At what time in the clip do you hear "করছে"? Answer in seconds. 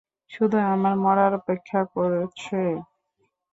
1.93-2.61